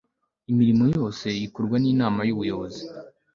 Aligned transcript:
imirimo 0.51 0.83
yose 0.95 1.27
ikorwa 1.45 1.75
n'inama 1.83 2.19
y'ubuyobozi 2.27 2.83